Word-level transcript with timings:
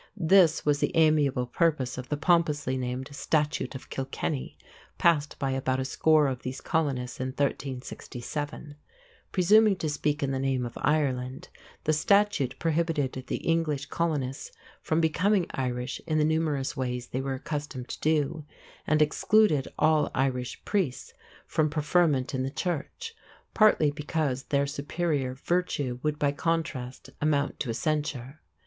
This 0.17 0.65
was 0.65 0.79
the 0.79 0.91
amiable 0.97 1.45
purpose 1.45 1.95
of 1.95 2.09
the 2.09 2.17
pompously 2.17 2.75
named 2.75 3.09
"Statute 3.15 3.75
of 3.75 3.91
Kilkenny", 3.91 4.57
passed 4.97 5.37
by 5.37 5.51
about 5.51 5.79
a 5.79 5.85
score 5.85 6.25
of 6.25 6.41
these 6.41 6.59
colonists 6.59 7.19
in 7.19 7.27
1367. 7.27 8.77
Presuming 9.31 9.75
to 9.75 9.87
speak 9.87 10.23
in 10.23 10.31
the 10.31 10.39
name 10.39 10.65
of 10.65 10.75
Ireland, 10.81 11.49
the 11.83 11.93
statute 11.93 12.57
prohibited 12.57 13.13
the 13.27 13.45
English 13.47 13.85
colonists 13.89 14.51
from 14.81 15.01
becoming 15.01 15.45
Irish 15.51 16.01
in 16.07 16.17
the 16.17 16.25
numerous 16.25 16.75
ways 16.75 17.09
they 17.09 17.21
were 17.21 17.35
accustomed 17.35 17.87
to 17.89 18.01
do, 18.01 18.45
and 18.87 19.03
excluded 19.03 19.67
all 19.77 20.09
Irish 20.15 20.65
priests 20.65 21.13
from 21.45 21.69
preferment 21.69 22.33
in 22.33 22.41
the 22.41 22.49
Church, 22.49 23.13
partly 23.53 23.91
because 23.91 24.45
their 24.45 24.65
superior 24.65 25.35
virtue 25.35 25.99
would 26.01 26.17
by 26.17 26.31
contrast 26.31 27.11
amount 27.21 27.59
to 27.59 27.69
a 27.69 27.73
censure. 27.75 28.41